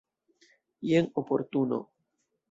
[0.91, 1.79] Jen oportuno.